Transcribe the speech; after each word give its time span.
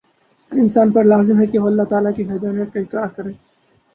انسان 0.51 0.91
پر 0.91 1.03
لازم 1.03 1.39
ہے 1.41 1.45
کہ 1.47 1.59
وہ 1.59 1.67
اللہ 1.67 1.83
تعالی 1.89 2.13
کی 2.15 2.23
وحدانیت 2.23 2.73
کا 2.73 2.79
اقرار 2.79 3.07
کرے 3.15 3.31